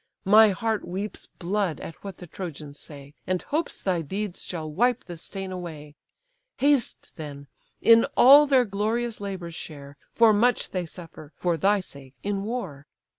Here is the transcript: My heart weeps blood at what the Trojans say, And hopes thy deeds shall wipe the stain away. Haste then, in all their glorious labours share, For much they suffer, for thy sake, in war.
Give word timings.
My 0.25 0.49
heart 0.49 0.83
weeps 0.83 1.27
blood 1.37 1.79
at 1.79 1.93
what 2.03 2.17
the 2.17 2.25
Trojans 2.25 2.79
say, 2.79 3.13
And 3.27 3.39
hopes 3.39 3.79
thy 3.79 4.01
deeds 4.01 4.41
shall 4.43 4.67
wipe 4.67 5.03
the 5.03 5.15
stain 5.15 5.51
away. 5.51 5.93
Haste 6.57 7.13
then, 7.17 7.45
in 7.83 8.05
all 8.17 8.47
their 8.47 8.65
glorious 8.65 9.21
labours 9.21 9.53
share, 9.53 9.97
For 10.11 10.33
much 10.33 10.71
they 10.71 10.87
suffer, 10.87 11.33
for 11.35 11.55
thy 11.55 11.81
sake, 11.81 12.15
in 12.23 12.41
war. 12.43 12.87